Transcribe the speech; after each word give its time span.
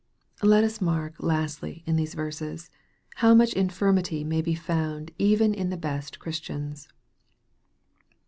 Let 0.41 0.63
us 0.63 0.81
mark, 0.81 1.13
lastly, 1.19 1.83
in 1.85 1.95
these 1.95 2.15
verses, 2.15 2.71
how 3.17 3.35
much 3.35 3.53
infirmity 3.53 4.23
may 4.23 4.41
be 4.41 4.55
found 4.55 5.11
even 5.19 5.53
in 5.53 5.69
the 5.69 5.77
best 5.77 6.17
Christians. 6.17 6.87